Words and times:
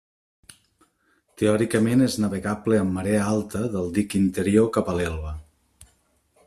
Teòricament 1.41 2.01
és 2.05 2.15
navegable 2.23 2.81
amb 2.85 2.97
marea 2.99 3.29
alta 3.35 3.63
del 3.77 3.93
dic 4.01 4.15
interior 4.25 4.71
cap 4.79 4.93
a 4.95 4.99
l'Elba. 5.01 5.35